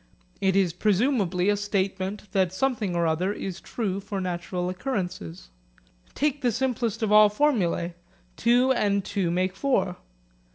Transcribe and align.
It 0.41 0.55
is 0.55 0.73
presumably 0.73 1.47
a 1.47 1.55
statement 1.55 2.23
that 2.31 2.51
something 2.51 2.95
or 2.95 3.05
other 3.05 3.31
is 3.31 3.61
true 3.61 3.99
for 3.99 4.19
natural 4.19 4.67
occurrences. 4.67 5.51
Take 6.15 6.41
the 6.41 6.51
simplest 6.51 7.03
of 7.03 7.11
all 7.11 7.29
formulae, 7.29 7.93
Two 8.35 8.71
and 8.71 9.05
two 9.05 9.29
make 9.29 9.55
four. 9.55 9.97